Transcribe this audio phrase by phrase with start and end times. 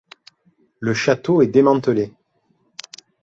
[0.79, 2.11] Le château est démantelé.